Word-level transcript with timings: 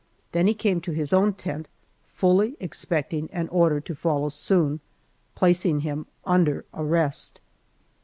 Then 0.31 0.47
he 0.47 0.55
came 0.55 0.81
to 0.81 0.93
his 0.93 1.13
own 1.13 1.33
tent, 1.33 1.67
fully 2.07 2.57
expecting 2.59 3.29
an 3.31 3.47
order 3.49 3.79
to 3.81 3.93
follow 3.93 4.29
soon, 4.29 4.79
placing 5.35 5.81
him 5.81 6.07
under 6.25 6.65
arrest. 6.73 7.39